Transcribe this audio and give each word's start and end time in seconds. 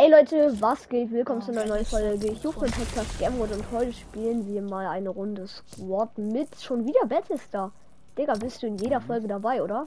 Hey 0.00 0.10
Leute, 0.10 0.58
was 0.62 0.88
geht? 0.88 1.10
Willkommen 1.10 1.42
zu 1.42 1.50
einer 1.50 1.66
neuen 1.66 1.84
Folge. 1.84 2.26
Ich 2.26 2.42
rufe 2.42 2.60
den 2.60 2.70
Podcast 2.70 3.18
Gamwood 3.18 3.52
und 3.52 3.70
heute 3.70 3.92
spielen 3.92 4.46
wir 4.46 4.62
mal 4.62 4.86
eine 4.86 5.10
Runde 5.10 5.46
Squad 5.46 6.16
mit 6.16 6.58
schon 6.58 6.86
wieder 6.86 7.04
Battlestar. 7.06 7.70
Digga, 8.16 8.32
bist 8.32 8.62
du 8.62 8.68
in 8.68 8.78
jeder 8.78 9.02
Folge 9.02 9.28
dabei, 9.28 9.62
oder? 9.62 9.84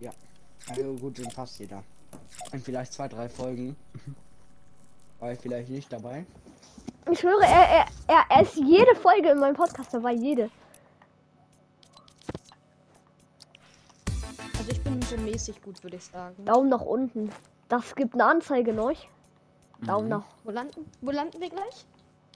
Ja, 0.00 0.10
also 0.68 0.92
gut, 0.96 1.18
in 1.18 1.30
fast 1.30 1.58
jeder. 1.60 1.82
Und 2.52 2.62
vielleicht 2.62 2.92
zwei, 2.92 3.08
drei 3.08 3.30
Folgen. 3.30 3.74
War 5.18 5.32
ich 5.32 5.38
vielleicht 5.38 5.70
nicht 5.70 5.90
dabei. 5.90 6.26
Ich 7.10 7.20
schwöre, 7.20 7.44
er, 7.44 7.68
er, 7.70 7.86
er, 8.06 8.24
er 8.28 8.42
ist 8.42 8.56
jede 8.56 8.94
Folge 8.96 9.30
in 9.30 9.38
meinem 9.38 9.56
Podcast 9.56 9.94
dabei, 9.94 10.12
jede. 10.12 10.50
Also 14.58 14.70
ich 14.70 14.82
bin 14.82 15.00
so 15.00 15.16
mäßig 15.16 15.62
gut, 15.62 15.82
würde 15.82 15.96
ich 15.96 16.04
sagen. 16.04 16.44
Daumen 16.44 16.68
nach 16.68 16.82
unten. 16.82 17.30
Das 17.70 17.94
gibt 17.94 18.12
eine 18.14 18.24
Anzeige 18.26 18.74
noch. 18.74 18.92
Daumen 19.86 20.04
Mhm. 20.04 20.10
nach. 20.10 20.24
Wo 20.44 20.50
landen, 20.50 20.84
wo 21.00 21.10
landen 21.10 21.40
wir 21.40 21.48
gleich? 21.48 21.86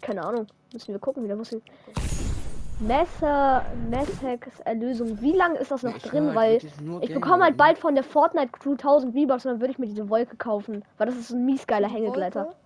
Keine 0.00 0.24
Ahnung. 0.24 0.46
Müssen 0.72 0.92
wir 0.92 0.98
gucken, 0.98 1.22
wieder 1.24 1.36
muss 1.36 1.52
ich. 1.52 1.62
Messer, 2.80 3.64
Messex 3.90 4.60
Erlösung. 4.64 5.20
Wie 5.20 5.32
lange 5.32 5.58
ist 5.58 5.70
das 5.70 5.82
noch 5.82 5.94
Ich 5.96 6.04
will 6.04 6.10
drin? 6.10 6.34
halt 6.34 6.64
Weil 6.64 7.02
ich 7.02 7.12
bekomme 7.14 7.44
halt 7.44 7.56
bald 7.56 7.78
von 7.78 7.94
der 7.94 8.02
Fortnite 8.04 8.48
Crew 8.52 8.72
1000 8.72 9.14
V-Bucks 9.14 9.44
und 9.46 9.52
dann 9.52 9.60
würde 9.60 9.72
ich 9.72 9.78
mir 9.78 9.86
diese 9.86 10.08
Wolke 10.08 10.36
kaufen. 10.36 10.84
Weil 10.98 11.06
das 11.08 11.16
ist 11.16 11.30
ein 11.30 11.44
mies 11.44 11.66
geiler 11.66 11.88
Hängegleiter. 11.88 12.44
Wolke? 12.46 12.56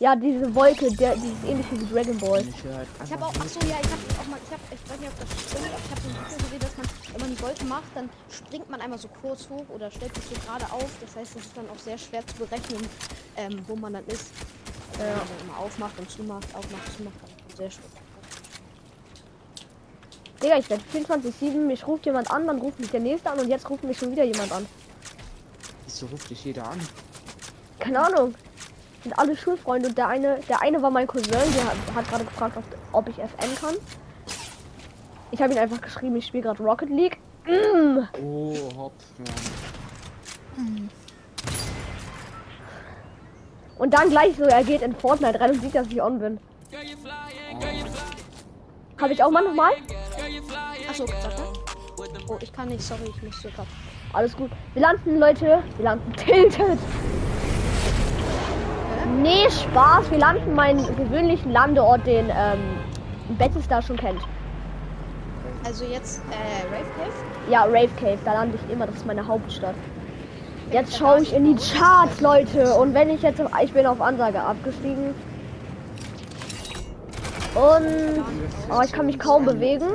Ja, 0.00 0.16
diese 0.16 0.54
Wolke, 0.54 0.90
der, 0.96 1.14
die 1.16 1.28
ist 1.28 1.44
ähnlich 1.46 1.66
wie 1.70 1.94
Dragon 1.94 2.18
Ball. 2.18 2.40
Ich 2.40 2.64
halt 2.64 2.88
Ich 3.04 3.12
habe 3.12 3.24
auch, 3.24 3.28
einfach 3.28 3.44
ach 3.44 3.48
so, 3.48 3.60
ja, 3.60 3.76
ich 3.80 3.90
habe 3.90 4.02
auch 4.20 4.26
mal, 4.26 4.38
ich 4.44 4.52
habe, 4.52 4.62
ich 4.72 4.90
weiß 4.90 5.00
nicht, 5.00 5.10
ob 5.10 5.20
das 5.20 5.30
stimmt, 5.42 5.66
aber 5.66 5.78
ich 5.78 5.90
habe 5.90 6.00
so 6.00 6.08
ein 6.08 6.16
Video 6.24 6.38
gesehen, 6.44 6.60
dass 6.60 6.76
man, 6.76 6.86
wenn 7.14 7.20
man 7.20 7.36
die 7.36 7.42
Wolke 7.42 7.64
macht, 7.64 7.84
dann 7.94 8.10
springt 8.28 8.68
man 8.68 8.80
einmal 8.80 8.98
so 8.98 9.08
kurz 9.22 9.48
hoch 9.48 9.64
oder 9.68 9.90
stellt 9.90 10.14
sich 10.16 10.24
so 10.24 10.34
gerade 10.46 10.64
auf. 10.72 10.90
Das 11.00 11.14
heißt, 11.16 11.36
es 11.36 11.46
ist 11.46 11.56
dann 11.56 11.68
auch 11.70 11.78
sehr 11.78 11.96
schwer 11.96 12.26
zu 12.26 12.34
berechnen, 12.34 12.86
ähm, 13.36 13.62
wo 13.68 13.76
man 13.76 13.92
dann 13.92 14.06
ist. 14.06 14.32
Also, 14.92 15.02
Wenn 15.02 15.08
man 15.08 15.46
immer 15.46 15.58
aufmacht 15.58 15.98
und 15.98 16.10
zumacht, 16.10 16.54
aufmacht, 16.54 16.96
zumacht, 16.96 17.16
sehr 17.56 17.70
schwer. 17.70 17.84
Digga, 20.42 20.58
ich 20.58 20.68
werde 20.68 20.82
24-7, 20.92 21.54
mich 21.54 21.86
ruft 21.86 22.04
jemand 22.04 22.30
an, 22.30 22.46
dann 22.46 22.58
ruft 22.58 22.78
mich 22.80 22.90
der 22.90 23.00
nächste 23.00 23.30
an 23.30 23.38
und 23.38 23.48
jetzt 23.48 23.68
ruft 23.70 23.84
mich 23.84 23.98
schon 23.98 24.10
wieder 24.10 24.24
jemand 24.24 24.52
an. 24.52 24.66
so 25.86 26.06
ruft 26.06 26.28
dich 26.30 26.44
jeder 26.44 26.68
an. 26.68 26.80
Keine 27.78 28.00
Ahnung. 28.00 28.34
Sind 29.02 29.18
alle 29.18 29.36
Schulfreunde 29.36 29.88
und 29.88 29.98
der 29.98 30.08
eine, 30.08 30.40
der 30.48 30.62
eine 30.62 30.80
war 30.82 30.90
mein 30.90 31.06
Cousin, 31.06 31.30
der 31.30 31.64
hat, 31.64 31.94
hat 31.94 32.08
gerade 32.08 32.24
gefragt, 32.24 32.56
ob, 32.56 32.64
ob 32.92 33.08
ich 33.08 33.18
FN 33.18 33.54
kann. 33.60 33.74
Ich 35.34 35.42
habe 35.42 35.52
ihn 35.52 35.58
einfach 35.58 35.80
geschrieben, 35.80 36.14
ich 36.14 36.26
spiele 36.26 36.44
gerade 36.44 36.62
Rocket 36.62 36.90
League. 36.90 37.18
Mm. 37.44 37.98
Oh, 38.22 38.54
hopp. 38.76 38.92
Ja. 39.18 39.34
Und 43.76 43.92
dann 43.92 44.10
gleich 44.10 44.36
so, 44.36 44.44
er 44.44 44.62
geht 44.62 44.82
in 44.82 44.94
Fortnite 44.94 45.40
rein 45.40 45.50
und 45.50 45.60
sieht, 45.60 45.74
dass 45.74 45.88
ich 45.88 46.00
on 46.00 46.20
bin. 46.20 46.38
Habe 49.00 49.12
ich 49.12 49.24
auch 49.24 49.30
mal 49.32 49.42
nochmal? 49.42 49.72
Achso, 50.88 51.04
warte. 51.08 51.42
Oh, 52.28 52.38
ich 52.40 52.52
kann 52.52 52.68
nicht, 52.68 52.82
sorry, 52.82 53.10
ich 53.16 53.22
musste 53.24 53.50
gerade. 53.50 53.66
Alles 54.12 54.36
gut. 54.36 54.52
Wir 54.74 54.82
landen, 54.82 55.18
Leute. 55.18 55.64
Wir 55.78 55.84
landen 55.84 56.12
tilted. 56.12 56.78
Nee, 59.20 59.50
Spaß. 59.50 60.12
Wir 60.12 60.18
landen 60.18 60.54
meinen 60.54 60.94
gewöhnlichen 60.94 61.50
Landeort, 61.50 62.06
den 62.06 62.26
ähm, 62.30 62.78
Battlestar 63.36 63.82
schon 63.82 63.96
kennt. 63.96 64.20
Also 65.64 65.84
jetzt, 65.84 66.20
äh, 66.30 66.66
Rave 66.66 66.90
Cave? 66.98 67.50
Ja, 67.50 67.64
Rave 67.64 67.88
Cave. 67.98 68.18
Da 68.24 68.34
lande 68.34 68.58
ich 68.62 68.72
immer. 68.72 68.86
Das 68.86 68.96
ist 68.96 69.06
meine 69.06 69.26
Hauptstadt. 69.26 69.74
Jetzt 70.70 70.96
schaue 70.96 71.20
ich 71.22 71.32
in 71.32 71.44
die 71.44 71.56
Charts, 71.62 72.20
Leute. 72.20 72.74
Und 72.74 72.94
wenn 72.94 73.10
ich 73.10 73.22
jetzt... 73.22 73.40
auf- 73.40 73.50
Ich 73.62 73.72
bin 73.72 73.86
auf 73.86 74.00
Ansage 74.00 74.40
abgestiegen. 74.40 75.14
Und... 77.54 78.24
Oh, 78.70 78.80
ich 78.84 78.92
kann 78.92 79.06
mich 79.06 79.18
kaum 79.18 79.44
bewegen. 79.44 79.86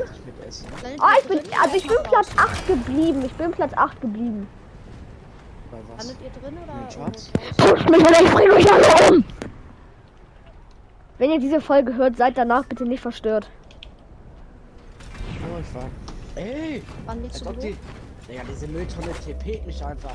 Ah, 1.00 1.11
ihr 1.16 1.22
ich 1.22 1.28
bin... 1.28 1.39
Also 1.61 1.76
ich 1.76 1.88
bin 1.88 1.98
Platz 2.04 2.30
draußen? 2.30 2.39
8 2.39 2.67
geblieben. 2.67 3.23
Ich 3.26 3.33
bin 3.33 3.52
Platz 3.52 3.71
8 3.76 4.02
geblieben. 4.02 4.48
Bei 5.71 5.77
was? 5.95 6.08
Landet 6.08 6.23
ihr 6.23 6.42
drin 6.42 6.58
oder? 6.64 7.73
Pusht 7.76 7.89
mich 7.89 8.02
oder 8.02 8.21
ich 8.21 8.32
bringe 8.32 8.54
euch 8.54 8.71
alle 8.71 9.11
um! 9.17 9.23
Wenn 11.17 11.32
ihr 11.32 11.39
diese 11.39 11.60
Folge 11.60 11.95
hört, 11.95 12.15
seid 12.17 12.38
danach 12.38 12.64
bitte 12.65 12.86
nicht 12.86 13.02
verstört. 13.02 13.49
Ich 15.59 15.75
war. 15.75 15.89
Ey! 16.36 16.83
Wann 17.05 17.21
legst 17.21 17.45
du 17.45 17.52
die? 17.53 17.75
Digga, 18.27 18.43
diese 18.49 18.67
Mülltonne 18.67 19.11
TP 19.25 19.61
mich 19.65 19.83
einfach. 19.83 20.14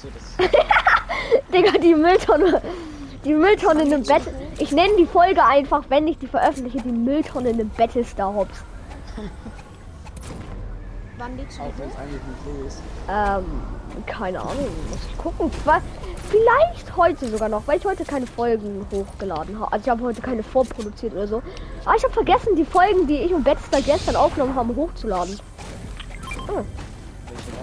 So, 0.00 0.08
das. 0.10 0.50
Digga, 1.52 1.78
die 1.78 1.94
Mülltonne. 1.94 2.62
Die 3.24 3.32
Mülltonne 3.32 3.82
in 3.82 3.94
einem 3.94 4.04
Bett. 4.04 4.22
Ich 4.58 4.70
nenne 4.72 4.94
die 4.98 5.06
Folge 5.06 5.42
einfach, 5.44 5.84
wenn 5.88 6.06
ich 6.06 6.18
die 6.18 6.28
veröffentliche, 6.28 6.80
die 6.82 6.92
Mülltonne 6.92 7.50
in 7.50 7.60
einem 7.60 7.70
Battlestar 7.70 8.32
Hops. 8.34 8.64
Wann 11.18 11.36
legst 11.36 11.58
du 11.58 11.62
Auch 11.62 11.72
wenn 11.78 11.88
es 11.88 11.96
eigentlich 11.96 12.20
nicht 12.22 12.44
so 12.44 12.66
ist. 12.66 12.78
Ähm, 13.08 13.44
keine 14.06 14.40
Ahnung, 14.40 14.68
muss 14.90 14.98
ich 15.10 15.16
gucken. 15.18 15.50
Zwar- 15.64 15.80
Vielleicht 16.28 16.96
heute 16.96 17.28
sogar 17.28 17.48
noch, 17.48 17.62
weil 17.66 17.78
ich 17.78 17.84
heute 17.84 18.04
keine 18.04 18.26
Folgen 18.26 18.84
hochgeladen 18.92 19.60
habe. 19.60 19.72
Also 19.72 19.84
ich 19.84 19.88
habe 19.90 20.02
heute 20.02 20.20
keine 20.20 20.42
vorproduziert 20.42 21.12
oder 21.12 21.28
so. 21.28 21.40
Aber 21.84 21.94
ich 21.96 22.02
habe 22.02 22.12
vergessen, 22.12 22.56
die 22.56 22.64
Folgen, 22.64 23.06
die 23.06 23.18
ich 23.18 23.32
und 23.32 23.44
Battlestar 23.44 23.80
gestern 23.80 24.16
aufgenommen 24.16 24.56
haben, 24.56 24.74
hochzuladen. 24.74 25.38
Oh, 26.48 26.62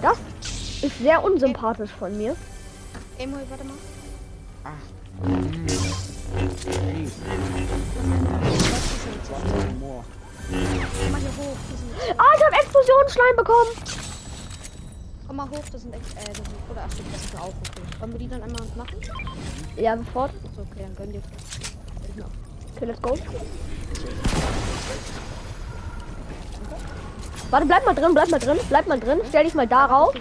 das 0.00 0.16
ist 0.82 0.98
sehr 0.98 1.22
unsympathisch 1.22 1.90
von 1.90 2.16
mir. 2.16 2.34
Gameboy, 3.18 3.42
warte 3.50 3.64
mal. 3.64 3.74
Ach. 4.64 5.26
Hm. 5.26 5.66
Sind, 10.50 12.18
Ah, 12.18 12.32
ich 12.36 12.44
habe 12.44 12.56
Explosionsschleim 12.56 13.36
bekommen. 13.36 13.70
komm 15.26 15.36
mal 15.36 15.48
hoch, 15.48 15.64
das 15.72 15.82
sind 15.82 15.94
echt, 15.94 16.12
äh, 16.16 16.24
das 16.26 16.36
sind, 16.36 16.48
oder 16.70 16.82
ach, 16.86 16.90
das 16.90 17.24
ist 17.24 17.36
auch 17.36 17.46
okay. 17.48 17.82
Wollen 18.00 18.12
wir 18.12 18.18
die 18.18 18.28
dann 18.28 18.42
einmal 18.42 18.62
machen? 18.76 18.96
Ja, 19.76 19.96
sofort. 19.96 20.32
Ist 20.34 20.58
okay, 20.58 20.82
dann 20.82 20.96
gönn 20.96 21.12
dir. 21.12 21.22
Okay, 22.76 22.84
let's 22.86 23.00
go. 23.00 23.16
Warte, 27.50 27.66
bleib 27.66 27.86
mal 27.86 27.94
drin, 27.94 28.14
bleib 28.14 28.30
mal 28.30 28.40
drin, 28.40 28.58
bleib 28.68 28.86
mal 28.88 29.00
drin. 29.00 29.20
Stell 29.28 29.44
dich 29.44 29.54
mal 29.54 29.66
darauf. 29.66 30.14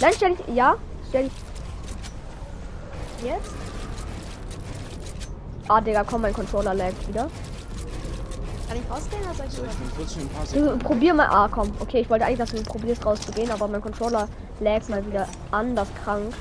Nein, 0.00 0.12
stell 0.16 0.34
dich. 0.34 0.46
Ja, 0.54 0.76
stell 1.08 1.24
dich. 1.24 1.32
Jetzt? 3.22 3.50
Ah, 5.68 5.80
Digga, 5.80 6.04
komm, 6.04 6.22
mein 6.22 6.32
Controller 6.32 6.72
laggt 6.74 7.06
wieder. 7.06 7.28
Ich 8.78 8.90
rausgehen 8.90 9.22
oder 9.22 9.34
soll 9.34 9.46
ich 9.46 9.52
So, 9.52 9.62
wieder? 9.62 9.72
ich 10.22 10.68
paar 10.68 10.76
Du, 10.78 10.84
probier 10.84 11.14
mal. 11.14 11.26
Ah, 11.26 11.48
komm. 11.50 11.72
Okay, 11.80 12.00
ich 12.00 12.10
wollte 12.10 12.24
eigentlich, 12.24 12.38
dass 12.38 12.50
du 12.50 12.62
probierst 12.62 13.04
rauszugehen, 13.04 13.50
aber 13.50 13.66
mein 13.66 13.80
Controller 13.80 14.28
laggt 14.60 14.88
mal 14.88 15.04
wieder 15.06 15.26
anders 15.50 15.88
krank 16.04 16.34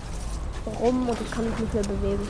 rum 0.80 1.08
und 1.08 1.18
ich 1.22 1.32
kann 1.32 1.50
mich 1.50 1.58
nicht 1.60 1.74
mehr 1.74 1.84
bewegen. 1.84 2.28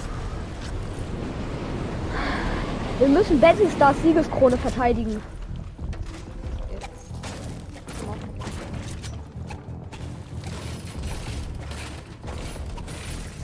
Wir 3.00 3.08
müssen 3.08 3.40
Battlestars 3.40 3.96
Siegeskrone 4.04 4.58
verteidigen. 4.58 5.22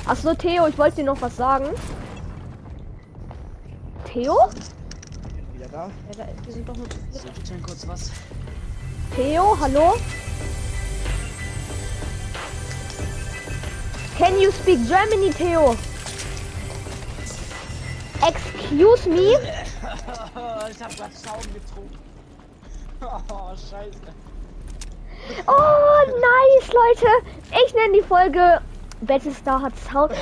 Achso, 0.05 0.33
Theo, 0.33 0.67
ich 0.67 0.77
wollte 0.77 0.97
dir 0.97 1.05
noch 1.05 1.21
was 1.21 1.35
sagen. 1.35 1.67
Theo? 4.05 4.37
Da? 5.73 5.85
Ja, 5.87 6.25
da, 6.25 6.45
wir 6.45 6.53
sind 6.53 6.69
doch 6.69 6.75
nur 6.75 6.87
zu 6.87 6.97
viert. 7.11 7.33
bitte 7.33 7.55
kurz 7.63 7.87
was. 7.87 8.11
Theo, 9.15 9.57
hallo? 9.59 9.95
Can 14.15 14.39
you 14.39 14.51
speak 14.51 14.87
Germany, 14.87 15.31
Theo? 15.31 15.75
Excuse 18.21 19.09
me? 19.09 19.33
ich 20.69 20.79
hab 20.79 20.95
grad 20.95 21.11
Schaum 21.25 21.41
getrunken. 21.41 21.97
Oh, 23.01 23.55
scheiße. 23.55 23.97
Oh, 25.47 26.19
nice, 26.21 26.71
Leute. 26.71 27.07
Ich 27.65 27.73
nenne 27.73 27.93
die 27.93 28.03
Folge 28.03 28.61
Battlestar 29.01 29.63
hat 29.63 29.73
Sound. 29.91 30.13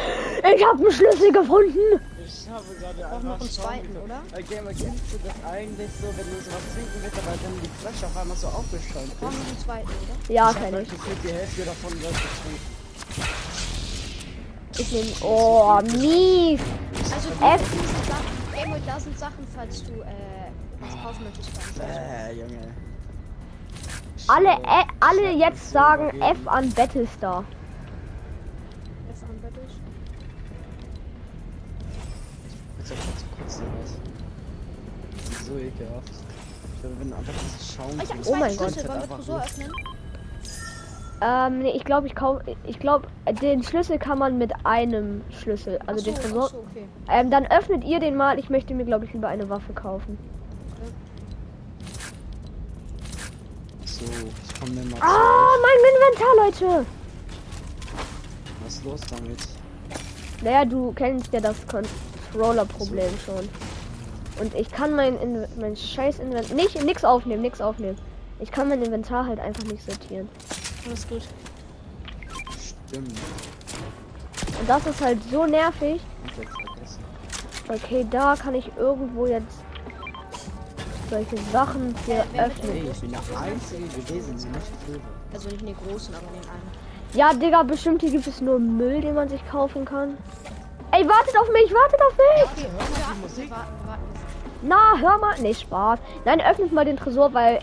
Ich 0.55 0.65
habe 0.65 0.79
einen 0.79 0.91
Schlüssel 0.93 1.33
gefunden. 1.33 1.99
Ich 2.33 2.49
habe 2.49 2.63
gerade 2.79 2.95
Brauchen 3.01 3.13
einfach 3.13 3.23
noch 3.23 3.39
einen 3.41 3.49
zweiten, 3.51 3.87
getrunken. 3.87 4.11
oder? 4.11 4.21
Okay, 4.33 4.61
man 4.63 4.75
kennst 4.75 5.03
du 5.11 5.17
das 5.23 5.51
eigentlich 5.51 5.89
so, 6.01 6.07
wenn 6.07 6.25
du 6.31 6.37
sowas 6.41 6.65
trinken 6.73 6.99
willst, 7.01 7.17
aber 7.17 7.37
dann 7.43 7.53
die 7.61 7.69
Flasche 7.81 8.05
auf 8.07 8.17
einmal 8.17 8.37
so 8.37 8.47
aufgeschäumt 8.47 9.19
Brauchen 9.19 9.33
ist? 9.33 9.39
wir 9.39 9.47
einen 9.47 9.59
zweiten, 9.59 9.87
oder? 9.89 10.33
Ja, 10.33 10.51
ich 10.51 10.57
kenn 10.57 10.81
ich. 10.81 10.91
mit 10.91 11.23
die 11.23 11.33
Hälfte 11.33 11.61
davon 11.65 11.99
gleich 11.99 12.13
getrunken. 12.13 12.81
Ich 14.77 14.91
nehme. 14.91 15.11
Oh, 15.21 15.79
mies. 15.83 16.61
Also, 17.13 17.29
F. 17.29 17.61
diese 17.73 18.11
Sachen, 18.11 18.53
Gameboy, 18.55 18.79
da 18.87 18.99
sind 18.99 19.19
Sachen, 19.19 19.45
falls 19.53 19.83
du, 19.83 19.91
äh, 20.01 20.49
was 20.79 21.03
kaufen 21.03 21.23
möchtest. 21.25 21.49
Äh, 21.79 22.33
Junge. 22.33 22.73
Alle, 24.27 24.49
Schau, 24.49 24.61
äh, 24.63 24.83
alle 25.01 25.31
ich 25.31 25.39
jetzt 25.39 25.71
sagen. 25.71 26.21
F 26.21 26.37
an 26.47 26.69
Battlestar. 26.71 27.43
Kurz 32.87 32.91
auf 32.91 33.17
zu 33.17 33.25
kotzen 33.37 33.65
was. 33.81 33.91
Das 35.29 35.39
ist 35.41 35.45
so 35.47 35.57
ekelhaft. 35.57 36.11
Ich 36.75 36.81
glaube, 36.81 36.95
wenn 36.99 37.13
einfach 37.13 37.33
das 37.33 37.75
Schauen 37.75 37.99
Ah, 37.99 38.03
Ich 38.03 38.09
habe 38.09 38.23
so- 38.23 38.29
zwei 38.31 38.37
Oh 38.37 38.39
mein 38.39 38.57
Gott. 38.57 38.71
Schlüssel. 38.71 38.89
Wollen 38.89 39.01
wir 39.09 39.15
Tresor 39.17 39.41
öffnen? 39.43 39.71
Ähm, 41.23 41.59
nee, 41.59 41.71
ich 41.75 41.83
glaube, 41.85 42.07
ich 42.07 42.15
kauf, 42.15 42.41
ich 42.65 42.79
glaube, 42.79 43.07
den 43.43 43.61
Schlüssel 43.61 43.99
kann 43.99 44.17
man 44.17 44.39
mit 44.39 44.51
einem 44.65 45.21
Schlüssel, 45.39 45.77
also 45.85 46.01
Ach 46.01 46.03
den 46.05 46.15
so, 46.15 46.21
Tresor. 46.21 46.43
ach 46.45 46.49
so, 46.49 46.57
okay. 46.71 46.85
Ähm, 47.09 47.29
dann 47.29 47.45
öffnet 47.45 47.83
ihr 47.83 47.99
den 47.99 48.15
mal. 48.15 48.39
Ich 48.39 48.49
möchte 48.49 48.73
mir, 48.73 48.85
glaube 48.85 49.05
ich, 49.05 49.13
lieber 49.13 49.27
eine 49.27 49.47
Waffe 49.47 49.71
kaufen. 49.73 50.17
So, 53.85 54.03
ich 54.05 54.59
komme 54.59 54.71
mir 54.71 54.85
mal 54.89 54.99
Ah, 54.99 55.51
mein 55.61 56.55
Inventar, 56.55 56.71
Leute! 56.77 56.85
Was 58.63 58.73
ist 58.73 58.83
los 58.85 59.01
damit? 59.11 59.39
Naja, 60.43 60.65
du 60.65 60.91
kennst 60.93 61.31
ja 61.33 61.39
das 61.39 61.67
Controller-Problem 62.31 63.11
schon. 63.25 63.49
Und 64.39 64.55
ich 64.55 64.71
kann 64.71 64.95
mein, 64.95 65.19
In 65.19 65.45
mein 65.59 65.75
scheiß 65.75 66.19
Inventar... 66.19 66.55
Nicht, 66.55 66.83
nix 66.83 67.03
aufnehmen, 67.03 67.41
nix 67.41 67.61
aufnehmen. 67.61 67.97
Ich 68.39 68.51
kann 68.51 68.69
mein 68.69 68.81
Inventar 68.81 69.25
halt 69.25 69.39
einfach 69.39 69.63
nicht 69.65 69.83
sortieren. 69.83 70.27
Alles 70.87 71.07
gut. 71.07 71.21
Stimmt. 72.87 73.11
Und 74.59 74.69
das 74.69 74.85
ist 74.87 75.01
halt 75.01 75.19
so 75.29 75.45
nervig. 75.45 76.01
Okay, 77.67 78.05
da 78.09 78.35
kann 78.35 78.55
ich 78.55 78.69
irgendwo 78.77 79.27
jetzt 79.27 79.59
solche 81.09 81.37
Sachen 81.51 81.93
hier 82.05 82.25
mit 82.31 82.41
öffnen. 82.41 82.87
Ich 82.91 82.99
bin 83.01 83.11
der 83.11 83.39
Einzige 83.39 83.87
gewesen, 83.87 84.37
der 84.39 84.51
nicht 84.51 84.71
führe. 84.85 84.99
Also 85.33 85.49
nicht 85.49 85.61
in 85.61 85.67
den 85.67 85.75
großen, 85.77 86.15
aber 86.15 86.25
in 86.35 86.41
den 86.41 86.49
einen. 86.49 86.71
Ja, 87.13 87.33
Digga, 87.33 87.63
bestimmt 87.63 88.01
hier 88.01 88.11
gibt 88.11 88.27
es 88.27 88.41
nur 88.41 88.59
Müll, 88.59 89.01
den 89.01 89.15
man 89.15 89.29
sich 89.29 89.45
kaufen 89.49 89.85
kann. 89.85 90.17
Ey, 90.91 91.07
wartet 91.07 91.37
auf 91.37 91.49
mich, 91.51 91.73
wartet 91.73 92.01
auf 92.01 92.17
mich! 92.17 92.67
Na, 94.61 94.97
hör 94.99 95.17
mal. 95.17 95.35
Nee, 95.39 95.53
Spaß. 95.53 95.99
Nein, 96.25 96.41
öffnet 96.41 96.71
mal 96.71 96.85
den 96.85 96.97
Tresor, 96.97 97.33
weil 97.33 97.59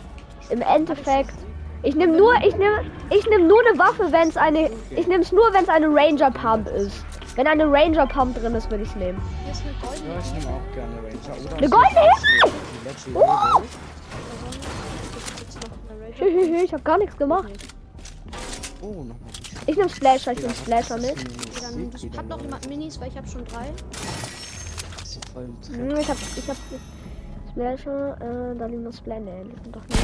im 0.50 0.62
Endeffekt. 0.62 1.34
Ich 1.82 1.94
nehme 1.94 2.16
nur, 2.16 2.34
ich 2.42 2.56
nehme, 2.56 2.84
ich 3.10 3.24
nehme 3.28 3.44
nur 3.44 3.60
eine 3.60 3.78
Waffe, 3.78 4.10
wenn 4.10 4.28
es 4.28 4.36
eine, 4.36 4.70
ich 4.90 5.06
nehme 5.06 5.22
es 5.22 5.30
nur, 5.30 5.52
wenn 5.52 5.62
es 5.62 5.68
eine 5.68 5.86
Ranger 5.86 6.30
Pump 6.30 6.66
ist. 6.68 7.04
Wenn 7.36 7.46
eine 7.46 7.70
Ranger 7.70 8.06
Pump 8.06 8.40
drin 8.40 8.54
ist, 8.56 8.68
würde 8.68 8.82
ich 8.82 8.90
es 8.90 8.96
nehmen. 8.96 9.22
Ja, 9.46 9.52
ich 9.52 10.32
nehme 10.32 10.56
auch 10.56 10.74
gerne 10.74 10.96
Ranger. 10.96 11.44
Oder 11.44 11.56
Eine 11.56 11.68
goldene 11.68 12.00
Hilfe! 12.00 12.50
Oh! 13.14 13.62
Ich 16.64 16.72
habe 16.72 16.82
gar 16.82 16.98
nichts 16.98 17.16
gemacht. 17.16 17.48
Oh. 18.80 19.04
Ich 19.66 19.76
nehme 19.76 19.88
Splasher, 19.88 20.32
ich 20.32 20.40
nehme 20.40 20.54
Splasher 20.54 20.96
mit. 20.96 21.14
Dann 21.72 22.18
hat 22.18 22.28
noch 22.28 22.40
jemand 22.40 22.68
Minis, 22.68 23.00
weil 23.00 23.08
ich 23.08 23.16
habe 23.16 23.28
schon 23.28 23.44
drei. 23.46 23.66
So 25.04 25.20
voll 25.32 25.44
im 25.44 25.60
Dreck. 25.60 25.76
Hm, 25.76 25.96
Ich 26.00 26.08
hab, 26.08 26.16
ich 26.36 26.48
hab 26.48 26.56
Splasher, 27.50 28.16
äh, 28.20 28.56
da 28.58 28.66
liegen 28.66 28.82
noch 28.84 28.92
die 29.44 29.62
sind 29.64 29.74
doch 29.76 29.82
nicht. 29.88 30.00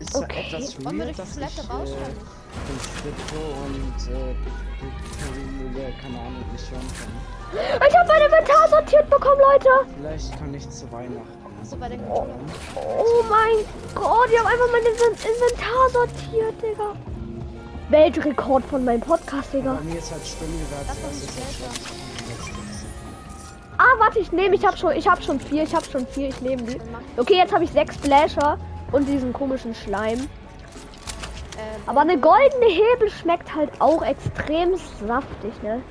Ist 0.00 0.12
ja 0.14 0.20
Okay. 0.20 0.44
etwas 0.52 0.84
Wollen 0.84 0.98
wir 0.98 1.04
durch 1.06 1.16
die 1.16 1.22
Flatte 1.38 1.60
ich 1.62 1.70
raus? 1.70 1.90
äh, 1.90 1.94
den 2.66 2.80
Slippo 2.80 3.40
und 3.64 4.14
äh, 4.14 4.34
die- 4.82 6.02
keine 6.02 6.18
Ahnung, 6.20 6.44
nicht 6.52 6.70
hören 6.70 6.88
kann. 6.98 7.88
Ich 7.88 7.96
habe 7.96 8.08
mein 8.08 8.22
Inventar 8.22 8.68
sortiert 8.68 9.08
bekommen, 9.08 9.40
Leute. 9.52 9.68
Vielleicht 9.96 10.38
kann 10.38 10.52
ich 10.54 10.68
zu 10.68 10.90
Weihnachten. 10.92 11.44
Den 11.62 11.98
Controller. 12.08 12.34
Oh 12.76 13.24
mein 13.28 13.64
Gott, 13.94 14.28
die 14.30 14.38
haben 14.38 14.46
einfach 14.46 14.70
mein 14.72 14.82
Inven- 14.82 15.18
Inventar 15.26 15.90
sortiert, 15.92 16.54
Digga. 16.62 16.92
Weltrekord 17.88 18.64
von 18.64 18.84
meinem 18.84 19.00
Podcast, 19.00 19.52
Digga. 19.52 19.74
Bei 19.74 19.80
mir 19.82 19.98
ist 19.98 20.10
halt. 20.10 20.22
Ah, 23.78 23.84
warte, 23.98 24.18
ich 24.18 24.32
nehme, 24.32 24.56
ich 24.56 24.64
habe 24.64 24.76
schon, 24.76 24.92
ich 24.92 25.06
habe 25.06 25.22
schon 25.22 25.38
vier, 25.38 25.62
ich 25.62 25.74
habe 25.74 25.84
schon 25.84 26.06
vier, 26.06 26.28
ich 26.28 26.40
nehme 26.40 26.62
die. 26.62 26.80
Okay, 27.16 27.36
jetzt 27.36 27.52
habe 27.52 27.64
ich 27.64 27.70
sechs 27.70 27.96
Flasher 27.96 28.58
und 28.90 29.06
diesen 29.06 29.32
komischen 29.32 29.74
Schleim. 29.74 30.18
Ähm, 30.18 30.28
Aber 31.86 32.00
eine 32.00 32.18
goldene 32.18 32.66
Hebel 32.66 33.10
schmeckt 33.10 33.54
halt 33.54 33.70
auch 33.78 34.02
extrem 34.02 34.76
saftig, 35.06 35.62
ne? 35.62 35.82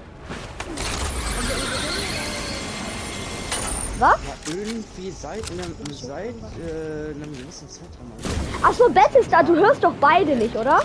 Was? 3.98 4.18
Ja, 4.28 4.54
irgendwie 4.54 5.12
seit 5.12 5.50
einem, 5.52 5.74
seit 5.90 6.26
äh, 6.26 7.14
einem 7.14 7.32
gewissen 7.32 7.70
Zeitraum. 7.70 8.12
Also, 8.18 8.34
Ach 8.62 8.74
so, 8.74 8.90
Battlestar, 8.94 9.44
du 9.46 9.56
hörst 9.56 9.82
doch 9.84 9.94
beide 10.02 10.36
nicht, 10.36 10.56
oder? 10.58 10.82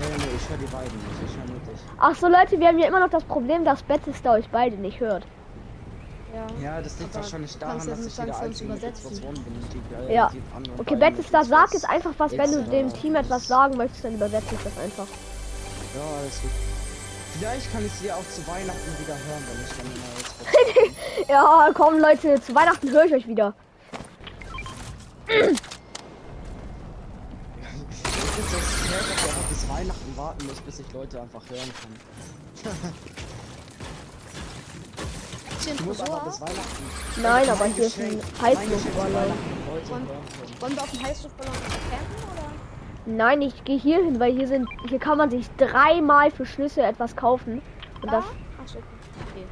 Ich 0.00 0.48
höre 0.48 0.58
die 0.58 0.66
beiden 0.66 0.98
nicht, 0.98 1.30
ich 1.30 1.36
höre 1.36 1.46
nur 1.46 1.60
dich. 1.60 1.80
Ach 1.98 2.14
so, 2.14 2.28
Leute, 2.28 2.58
wir 2.58 2.68
haben 2.68 2.78
ja 2.78 2.88
immer 2.88 3.00
noch 3.00 3.10
das 3.10 3.24
Problem, 3.24 3.64
dass 3.64 3.82
Battlestar 3.82 4.34
euch 4.34 4.48
beide 4.50 4.76
nicht 4.76 5.00
hört. 5.00 5.24
ja. 6.34 6.46
Ja, 6.62 6.80
das 6.82 6.98
liegt 6.98 7.14
wahrscheinlich 7.14 7.56
daran, 7.58 7.78
dass 7.86 8.06
ich 8.06 8.12
sagen, 8.12 8.26
der 8.28 8.34
für 8.34 8.44
uns 8.46 8.60
Einzige 8.60 8.72
mit 8.72 8.82
übersetzen. 8.82 9.20
Die, 9.72 10.12
äh, 10.12 10.14
Ja. 10.14 10.30
Okay, 10.78 10.96
Battlestar, 10.96 11.44
sag 11.44 11.72
jetzt 11.72 11.88
einfach 11.88 12.12
was, 12.18 12.32
wenn 12.32 12.50
du 12.50 12.62
dem 12.64 12.92
Team 12.92 13.14
etwas 13.14 13.46
sagen 13.46 13.76
möchtest, 13.76 14.04
dann 14.04 14.14
übersetze 14.14 14.54
ich 14.54 14.62
das 14.64 14.78
einfach. 14.82 15.06
Ja, 15.94 16.00
alles 16.20 16.40
gut. 16.42 16.50
Vielleicht 17.38 17.72
kann 17.72 17.84
ich 17.84 17.92
sie 17.92 18.12
auch 18.12 18.26
zu 18.28 18.46
Weihnachten 18.46 18.96
wieder 19.00 19.14
hören, 19.14 19.44
wenn 19.48 19.60
ich 19.64 19.70
dann 19.76 19.86
mal 19.88 20.22
Xbox 20.22 21.28
Ja, 21.28 21.68
komm 21.74 21.98
Leute, 21.98 22.40
zu 22.40 22.54
Weihnachten 22.54 22.90
höre 22.90 23.04
ich 23.06 23.14
euch 23.14 23.26
wieder. 23.28 23.54
Ich 28.36 28.42
finde 28.42 28.50
das 28.56 28.64
fair, 28.88 28.98
dass 28.98 29.62
ich 29.64 29.70
einfach 29.70 29.94
warten 30.16 30.46
muss, 30.46 30.60
bis 30.60 30.80
ich 30.80 30.92
Leute 30.92 31.20
einfach 31.20 31.42
hören 31.48 31.70
kann. 31.80 32.72
Ich 35.66 35.84
muss 35.84 35.96
Tresor? 35.98 36.22
bis 36.24 36.40
Weihnachten. 36.40 37.22
Nein, 37.22 37.50
aber 37.50 37.64
hier 37.66 37.86
ist 37.86 37.98
ein 37.98 38.20
Heißluftballon. 38.42 39.32
Wollen- 40.60 40.76
wir 40.76 40.82
auf 40.82 40.90
dem 40.90 41.02
Heißluftballon 41.02 41.52
campen 41.54 42.16
oder? 42.32 42.52
Nein, 43.06 43.42
ich 43.42 43.64
gehe 43.64 43.78
hier 43.78 44.02
hin, 44.02 44.20
weil 44.20 44.32
hier 44.32 44.48
sind, 44.48 44.68
hier 44.88 44.98
kann 44.98 45.18
man 45.18 45.30
sich 45.30 45.46
dreimal 45.56 46.30
für 46.30 46.46
Schlüssel 46.46 46.84
etwas 46.84 47.16
kaufen. 47.16 47.60
Und 48.02 48.12
das 48.12 48.24
okay. 48.24 48.78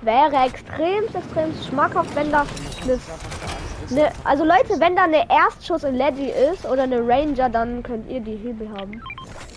wäre 0.03 0.47
extrem, 0.47 1.05
extrem 1.05 1.53
schmackhaft, 1.69 2.15
wenn 2.15 2.31
da 2.31 2.47
eine, 2.83 2.99
ne, 3.91 4.13
also 4.25 4.45
Leute, 4.45 4.81
wenn 4.81 4.97
da 4.97 5.05
eine 5.05 5.29
Erstschuss 5.31 5.85
in 5.85 5.97
Leggy 5.97 6.31
ist 6.53 6.65
oder 6.67 6.85
eine 6.85 7.07
Ranger, 7.07 7.49
dann 7.49 7.83
könnt 7.83 8.11
ihr 8.11 8.21
die 8.21 8.37
Hebel 8.37 8.71
haben. 8.71 9.03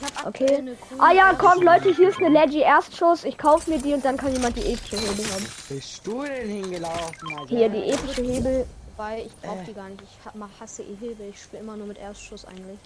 Habe 0.02 0.28
Okay. 0.28 0.76
Ah 0.98 1.12
ja, 1.14 1.34
kommt 1.34 1.64
Leute, 1.64 1.94
hier 1.94 2.10
ist 2.10 2.18
eine 2.20 2.30
Leggy 2.30 2.62
Erstschuss. 2.62 3.24
Ich 3.24 3.38
kaufe 3.38 3.70
mir 3.70 3.80
die 3.80 3.94
und 3.94 4.04
dann 4.04 4.18
kann 4.18 4.34
jemand 4.34 4.56
die 4.58 4.74
epische 4.74 4.98
Hebel 4.98 5.26
haben. 5.32 5.46
Bist 5.70 6.06
du 6.06 6.24
denn 6.24 6.48
hingelaufen, 6.50 7.38
Alter? 7.38 7.48
Hier, 7.48 7.70
die 7.70 7.90
epische 7.92 8.22
Hebel. 8.22 8.66
Wobei, 8.96 9.24
ich 9.26 9.36
brauche 9.42 9.60
Äh. 9.60 9.66
die 9.66 9.74
gar 9.74 9.90
nicht. 9.90 10.04
Ich 10.04 10.62
hasse 10.62 10.84
Hilfe. 10.84 11.24
Ich 11.24 11.42
spiele 11.42 11.64
immer 11.64 11.76
nur 11.76 11.88
mit 11.88 11.98
Erstschuss 11.98 12.46
eigentlich. 12.46 12.80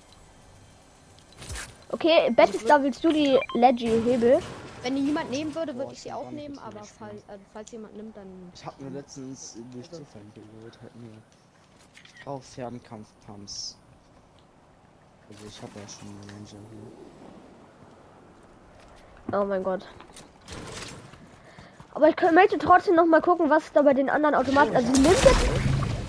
Okay, 1.91 2.31
Battlestar, 2.35 2.83
willst 2.83 3.03
du 3.03 3.11
die 3.11 3.37
Leggy 3.53 3.87
Hebel? 4.05 4.39
Wenn 4.81 4.95
die 4.95 5.01
jemand 5.07 5.29
nehmen 5.31 5.53
würde, 5.53 5.75
würde 5.75 5.91
ich 5.93 6.01
sie 6.01 6.13
auch 6.13 6.29
nicht 6.29 6.43
nehmen, 6.43 6.59
aber 6.59 6.83
fall, 6.83 7.11
äh, 7.27 7.37
falls 7.51 7.71
jemand 7.71 7.97
nimmt, 7.97 8.15
dann. 8.15 8.27
Ich 8.53 8.65
hab 8.65 8.79
nur 8.79 8.91
letztens 8.91 9.57
durch 9.73 9.89
Zufall 9.89 10.21
geholt, 10.33 10.79
halt 10.81 10.95
nur. 10.95 11.11
Ich 12.05 12.23
brauch 12.23 12.41
Fernkampfpumps. 12.43 13.75
Also 15.29 15.45
ich 15.47 15.61
habe 15.61 15.71
ja 15.75 15.87
schon 15.87 16.07
einen 16.09 16.29
Ranger 16.29 16.61
hier. 19.31 19.39
Oh 19.39 19.45
mein 19.45 19.63
Gott. 19.63 19.87
Aber 21.93 22.09
ich 22.09 22.15
kö- 22.15 22.31
möchte 22.33 22.57
trotzdem 22.57 22.95
noch 22.95 23.05
mal 23.05 23.21
gucken, 23.21 23.49
was 23.49 23.71
da 23.73 23.81
bei 23.81 23.93
den 23.93 24.09
anderen 24.09 24.35
Automaten. 24.35 24.75
Also 24.75 24.91
nimmt 24.91 25.07
jetzt. 25.07 25.35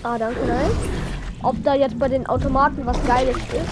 Ah, 0.03 0.17
danke, 0.17 0.39
nein. 0.45 0.71
Ob 1.43 1.55
da 1.63 1.73
jetzt 1.75 1.97
bei 1.99 2.07
den 2.07 2.25
Automaten 2.27 2.85
was 2.85 2.97
Geiles 3.05 3.35
ist. 3.37 3.69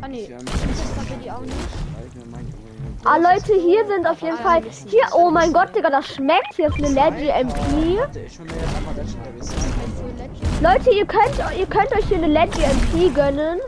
Ah 0.00 0.08
nee. 0.08 0.28
Ah, 3.04 3.16
Leute, 3.16 3.54
hier 3.54 3.86
sind 3.86 4.06
auf 4.06 4.20
jeden 4.20 4.38
Fall. 4.38 4.62
Hier, 4.86 5.04
oh 5.12 5.30
mein 5.30 5.52
Gott, 5.52 5.74
Digga, 5.74 5.90
das 5.90 6.06
schmeckt. 6.14 6.54
Hier 6.56 6.66
ist 6.68 6.76
eine 6.78 6.88
Leggy 6.88 7.28
MP. 7.28 7.98
Leute, 10.60 10.90
ihr 10.90 11.06
könnt, 11.06 11.38
ihr 11.56 11.66
könnt 11.66 11.92
euch 11.92 12.04
hier 12.08 12.16
eine 12.16 12.26
Leggy 12.26 12.62
MP 12.62 13.10
gönnen. 13.14 13.60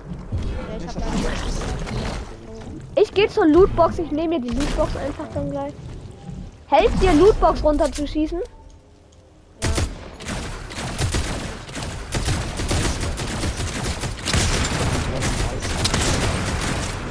Ich 2.97 3.14
gehe 3.14 3.28
zur 3.28 3.47
Lootbox. 3.47 4.00
Ich 4.00 4.11
nehme 4.11 4.40
mir 4.40 4.40
die 4.40 4.49
Lootbox 4.49 4.97
einfach 4.97 5.28
dann 5.32 5.52
gleich. 5.52 5.73
Helft 6.66 7.00
dir, 7.00 7.12
Lootbox 7.12 7.62
runterzuschießen? 7.62 8.40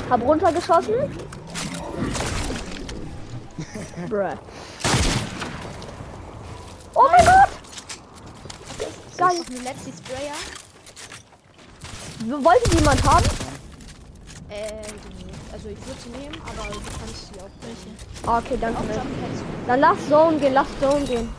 Hab 0.09 0.21
runtergeschossen. 0.21 0.95
Bruh. 4.09 4.33
Oh 6.95 7.07
mein 7.12 7.25
Gott! 7.25 7.50
Geil. 9.29 9.39
noch 9.39 9.48
eine 9.48 9.59
letzte 9.59 9.91
Sprayer. 9.91 10.36
Wollte 12.43 12.77
jemand 12.77 13.03
haben? 13.03 13.25
Äh, 14.50 14.71
also 15.53 15.69
ich 15.69 15.77
würde 15.86 16.00
sie 16.03 16.09
nehmen, 16.09 16.36
aber 16.41 16.74
du 16.74 16.79
kannst 16.79 17.27
sie 17.33 17.39
auch 17.39 17.50
welche. 17.62 17.89
Ah, 18.25 18.39
Okay, 18.39 18.57
danke. 18.59 18.79
Dann 19.67 19.79
lass 19.79 19.98
Zone 20.09 20.38
gehen, 20.39 20.53
lass 20.53 20.67
Zone 20.79 21.05
gehen. 21.05 21.29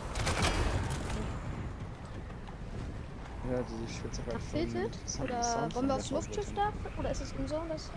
Ja, 3.50 3.58
die 3.62 4.50
Filtet? 4.50 4.96
Sound- 5.06 5.24
Oder 5.30 5.68
wollen 5.74 5.86
wir 5.88 5.94
aufs 5.96 6.10
Luftschiff 6.10 6.54
da? 6.54 6.72
Oder 6.98 7.10
ist 7.10 7.22
es 7.22 7.32
in 7.32 7.48
Zone 7.48 7.68
das? 7.70 7.90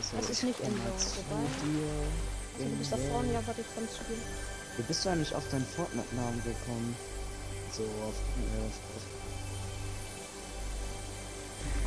So, 0.00 0.16
Das 0.16 0.30
ist 0.30 0.38
ich 0.38 0.48
nicht 0.48 0.60
in 0.60 0.66
Zone, 0.66 0.76
wobei-. 0.86 1.48
Also 2.58 2.70
du 2.70 2.76
bist 2.76 2.92
da 2.92 2.96
vorne, 2.96 3.32
ja, 3.32 3.40
warte, 3.44 3.60
ich 3.60 3.66
komm 3.74 3.88
zu 3.88 4.04
dir. 4.04 4.18
Wie 4.78 4.82
bist 4.84 5.04
du 5.04 5.08
eigentlich 5.08 5.34
auf 5.34 5.42
deinen 5.50 5.66
Fortnite-Namen 5.66 6.40
gekommen? 6.44 6.94
So 7.72 7.82
auf, 7.82 8.14
äh, 8.14 8.62
auf, 8.64 8.78
auf 8.94 9.02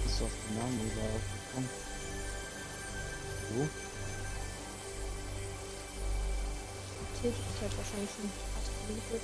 bist 0.04 0.20
du 0.20 0.26
auf 0.26 0.32
den 0.50 0.58
Namen 0.58 0.76
überhaupt 0.92 1.24
gekommen? 1.32 1.70
Ist 7.24 7.62
halt 7.62 7.78
wahrscheinlich 7.78 8.10
schon 8.12 8.30
fast 8.54 8.72
beliefert. 8.88 9.22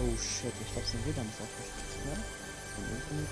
Oh 0.00 0.16
shit, 0.18 0.52
ich 0.60 0.72
glaube, 0.72 0.88
sind 0.88 1.06
wieder 1.06 1.22
nicht? 1.22 1.36
Vom 2.74 2.84
Internet? 2.90 3.28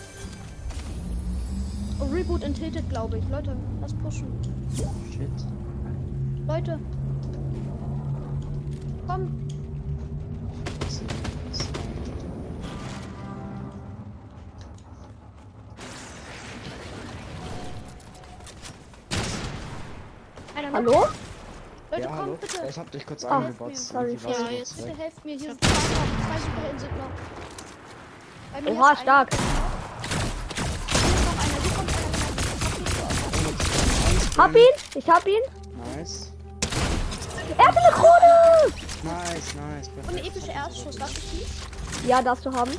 Oh, 1.99 2.05
Reboot 2.15 2.45
in 2.45 2.55
Tilted, 2.55 2.89
glaube 2.91 3.19
ich. 3.19 3.29
Leute, 3.29 3.57
lass 3.81 3.93
pushen. 3.95 4.29
Shit. 5.11 5.31
Leute. 6.47 6.79
Komm. 9.09 9.54
Hallo? 20.87 21.07
Leute, 21.91 22.03
ja, 22.03 22.09
komm, 22.09 22.19
hallo? 22.19 22.39
bitte. 22.39 22.57
Ja, 22.59 22.69
ich 22.69 22.79
hab 22.79 22.91
dich 22.91 23.07
kurz 23.07 23.25
Ah, 23.25 23.39
eingebaut. 23.39 23.75
sorry. 23.75 24.19
Ja, 24.23 24.33
du 24.35 24.55
jetzt 24.55 24.77
bitte 24.77 24.99
helft 24.99 25.25
mir. 25.25 25.37
Hier 25.39 25.51
sind 25.51 25.65
zwei 25.65 25.79
sind 26.79 26.91
noch. 28.77 28.81
Oha, 28.83 28.97
stark. 28.97 29.31
Kommt. 29.31 29.43
Hab 34.37 34.55
ihn, 34.55 34.75
ich 34.95 35.09
hab 35.09 35.27
ihn. 35.27 35.41
Nice. 35.97 36.33
Er 37.57 37.67
hat 37.67 37.77
eine 37.79 37.91
Krone! 37.95 38.75
Nice, 39.05 39.55
nice. 39.55 39.91
Und 40.03 40.09
eine 40.11 40.27
epische 40.27 40.51
Erstschuss. 40.51 40.97
Darf 40.97 41.11
ich 41.13 41.31
die? 41.31 42.09
Ja, 42.09 42.21
darfst 42.21 42.45
du 42.45 42.53
haben. 42.53 42.73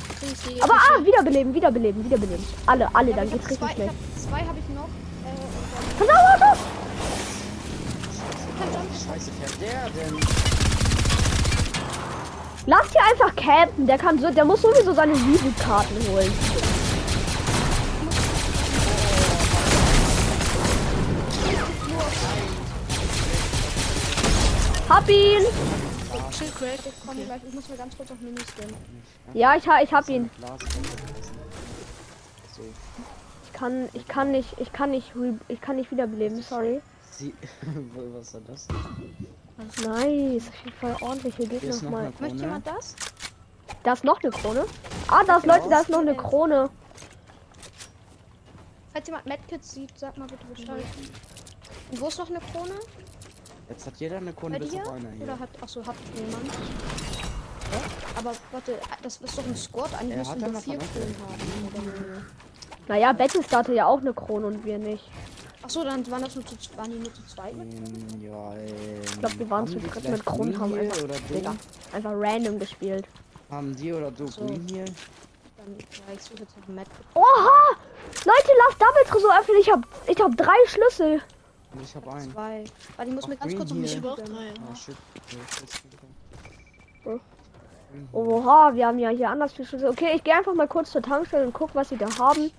Aber 0.60 0.74
ah, 0.74 1.04
wiederbeleben, 1.04 1.52
wiederbeleben, 1.52 2.04
wiederbeleben. 2.04 2.46
Alle, 2.66 2.88
alle, 2.94 3.10
Ja, 3.10 3.16
dann 3.16 3.30
geht's 3.32 3.50
richtig. 3.50 3.68
Ich 3.78 3.88
hab 3.88 3.94
zwei 4.16 4.46
habe 4.46 4.58
ich 4.60 4.68
noch. 4.74 4.88
Äh, 5.24 6.02
und 6.02 6.06
Pass 6.06 6.08
auf, 6.08 6.34
Auto! 6.34 6.56
dann 8.58 8.72
kann 8.72 8.72
Jump 8.72 8.85
Scheiße, 9.04 9.30
fährt 9.40 9.60
der 9.60 9.90
denn? 9.90 10.18
Lass 12.66 12.90
hier 12.90 13.02
einfach 13.12 13.36
campen, 13.36 13.86
der 13.86 13.98
kann 13.98 14.18
so, 14.18 14.30
der 14.30 14.44
muss 14.44 14.62
sowieso 14.62 14.92
seine 14.92 15.14
Visitkarten 15.14 15.96
holen. 16.10 16.32
Hab 24.88 25.08
ihn! 25.08 25.42
Chill. 26.30 26.48
Ich 26.48 27.06
komme 27.06 27.24
gleich. 27.24 27.40
Ich 27.48 27.54
muss 27.54 27.68
mir 27.68 27.76
ganz 27.76 27.96
kurz 27.96 28.10
auf 28.10 28.20
Minis 28.20 28.44
gehen. 28.56 28.74
Ja, 29.34 29.56
ich, 29.56 29.66
ha- 29.66 29.80
ich 29.82 29.92
hab 29.92 30.08
ihn. 30.08 30.30
Ich 33.44 33.52
kann, 33.52 33.88
ich 33.94 34.06
kann 34.06 34.32
nicht, 34.32 34.54
ich 34.58 34.72
kann 34.72 34.90
nicht, 34.90 35.12
ich 35.48 35.60
kann 35.60 35.76
nicht 35.76 35.90
wiederbeleben, 35.90 36.42
sorry. 36.42 36.80
Sie. 37.16 37.34
Was 38.14 38.34
war 38.34 38.40
das? 38.46 38.68
Nice, 39.84 40.44
voll 40.80 40.96
ordentliche 41.00 41.38
Hier 41.44 41.48
Gegner 41.48 41.74
noch 41.82 41.90
mal. 41.90 41.98
eine 41.98 42.08
Möchte 42.10 42.26
Krone. 42.26 42.40
jemand 42.42 42.66
das? 42.66 42.94
Da 43.82 43.92
ist 43.92 44.04
noch 44.04 44.22
eine 44.22 44.30
Krone. 44.30 44.64
Ah, 45.08 45.24
da 45.24 45.36
ist 45.38 45.46
Leute, 45.46 45.68
da 45.70 45.80
ist 45.80 45.88
noch 45.88 46.00
eine 46.00 46.14
Krone. 46.16 46.70
Falls 48.92 49.06
jemand 49.06 49.26
Medkits 49.26 49.72
sieht, 49.74 49.98
sag 49.98 50.16
mal 50.18 50.26
bitte 50.26 50.44
Bescheid. 50.46 50.84
Und 51.90 52.00
wo 52.00 52.08
ist 52.08 52.18
noch 52.18 52.28
eine 52.28 52.40
Krone? 52.40 52.74
Jetzt 53.68 53.86
hat 53.86 53.96
jeder 53.96 54.18
eine 54.18 54.32
Krone 54.32 54.58
bis 54.58 54.74
auf 54.74 54.88
einer 54.92 55.10
hier. 55.10 55.22
Oder 55.22 55.38
hat. 55.38 55.48
Achso, 55.60 55.84
hat 55.86 55.96
jemand. 56.14 56.44
Aber 58.16 58.32
warte, 58.52 58.78
das 59.02 59.16
ist 59.18 59.38
doch 59.38 59.44
ein 59.44 59.56
Squad. 59.56 59.92
Eigentlich 59.94 60.12
Er 60.12 60.18
müssen 60.18 60.42
hat 60.42 60.52
wir 60.52 60.60
vier 60.60 60.78
Kronen 60.78 61.16
haben. 61.18 62.26
Naja, 62.88 63.12
Battlestar 63.12 63.60
hatte 63.60 63.74
ja 63.74 63.86
auch 63.86 64.00
eine 64.00 64.14
Krone 64.14 64.46
und 64.46 64.64
wir 64.64 64.78
nicht. 64.78 65.04
Achso, 65.66 65.82
dann 65.82 66.08
waren 66.12 66.22
das 66.22 66.36
nur 66.36 66.46
zu, 66.46 66.54
waren 66.76 66.92
die 66.92 66.98
nur 66.98 67.12
zu 67.12 67.26
zweit 67.26 67.56
mit? 67.56 67.74
Ähm, 67.74 68.22
ja, 68.22 68.54
ähm, 68.54 69.02
Ich 69.02 69.18
glaube, 69.18 69.38
wir 69.40 69.50
waren 69.50 69.66
zu 69.66 69.80
die 69.80 69.88
dritt 69.88 70.08
mit 70.08 70.24
Kronen, 70.24 70.56
haben 70.60 70.72
einfach, 70.74 71.02
oder? 71.02 71.16
Digga, 71.28 71.56
einfach 71.92 72.12
random 72.14 72.60
gespielt. 72.60 73.04
Haben 73.50 73.74
die 73.74 73.92
oder 73.92 74.12
du 74.12 74.28
So. 74.28 74.46
Green 74.46 74.64
hier? 74.70 74.84
Dann, 74.84 75.76
ja, 75.76 76.14
ich 76.14 76.22
suche 76.22 76.38
jetzt 76.38 76.56
noch 76.56 76.68
ein 76.68 76.74
Medkit. 76.76 77.04
Oha! 77.14 77.76
Leute, 78.24 78.52
lass 78.68 78.78
Double 78.78 79.02
Tresor 79.08 79.40
öffnen. 79.40 79.56
Ich 79.60 79.68
hab, 79.68 79.80
ich 80.06 80.20
hab 80.20 80.36
drei 80.36 80.54
Schlüssel. 80.66 81.20
Und 81.74 81.82
ich 81.82 81.96
hab 81.96 82.14
einen. 82.14 82.30
Zwei. 82.30 82.64
Warte, 82.96 83.10
ich 83.10 83.14
muss 83.16 83.26
mir 83.26 83.36
ganz 83.36 83.50
Green 83.50 83.58
kurz 83.58 83.70
um 83.72 83.80
mich. 83.80 84.00
Oh. 84.04 84.14
Green 84.14 84.38
hier. 87.04 87.18
Oha, 88.12 88.72
wir 88.72 88.86
haben 88.86 89.00
ja 89.00 89.08
hier 89.08 89.30
anders 89.30 89.52
viele 89.52 89.66
Schlüssel. 89.66 89.88
Okay, 89.88 90.12
ich 90.14 90.22
gehe 90.22 90.34
einfach 90.34 90.54
mal 90.54 90.68
kurz 90.68 90.92
zur 90.92 91.02
Tankstelle 91.02 91.44
und 91.44 91.52
guck, 91.52 91.74
was 91.74 91.88
sie 91.88 91.96
da 91.96 92.06
haben. 92.20 92.52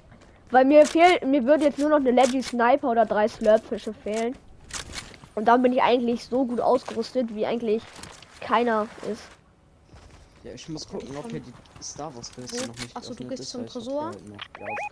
Weil 0.52 0.66
mir 0.66 0.86
fehlt, 0.86 1.26
mir 1.26 1.44
würde 1.46 1.66
jetzt 1.66 1.78
nur 1.80 1.90
noch 1.90 1.98
eine 1.98 2.12
Leggy 2.12 2.42
Sniper 2.42 2.90
oder 2.92 3.06
drei 3.06 3.28
Slurpfische 3.28 3.94
fehlen. 3.94 4.36
Und 5.36 5.46
dann 5.46 5.62
bin 5.62 5.74
ich 5.74 5.82
eigentlich 5.82 6.26
so 6.26 6.46
gut 6.46 6.60
ausgerüstet, 6.62 7.36
wie 7.36 7.46
eigentlich 7.46 7.84
keiner 8.40 8.88
ist. 9.12 9.22
Ja, 10.44 10.54
ich 10.54 10.70
muss 10.70 10.88
gucken, 10.88 11.16
ob 11.18 11.30
hier 11.30 11.42
die 11.42 11.54
Star 11.84 12.16
Wars 12.16 12.32
Kiste 12.32 12.68
noch 12.68 12.76
nicht 12.76 12.92
Ach 12.94 13.04
so, 13.04 13.14
du 13.14 13.26
gehst 13.28 13.44
ist, 13.44 13.50
zum 13.52 13.68
Tresor? 13.68 14.12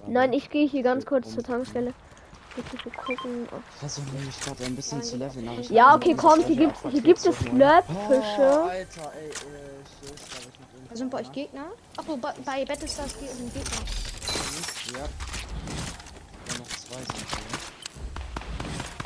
Nein, 0.08 0.34
ich 0.34 0.50
gehe 0.50 0.68
hier 0.68 0.84
ganz 0.84 1.06
kurz 1.06 1.34
zur 1.34 1.44
Tankstelle. 1.44 1.94
Gucken. 3.06 3.48
ob- 3.52 3.62
Ich 3.74 3.80
versuche 3.80 4.10
nämlich 4.16 4.40
gerade 4.40 4.64
ein 4.64 4.76
bisschen 4.76 5.04
zu 5.04 5.18
leveln, 5.18 5.50
Ja, 5.70 5.96
okay, 5.96 6.16
komm, 6.16 6.42
hier 6.46 6.56
gibt, 6.56 6.78
hier 6.90 7.02
gibt 7.02 7.20
es 7.20 7.26
Mann. 7.26 7.34
Oh, 7.44 7.56
Slurpfische. 7.56 8.62
Alter, 8.62 9.12
ey, 9.20 9.30
äh, 9.30 10.96
sind 10.96 11.10
bei 11.10 11.20
euch 11.20 11.32
Gegner? 11.34 11.66
Achso, 11.98 12.16
bei, 12.18 12.34
bei 12.46 12.66
Battlestars 12.66 13.12
sind 13.20 13.54
Gegner. 13.54 13.82
Ja. 14.94 15.35
Sind 16.96 17.12
hier. 17.12 17.26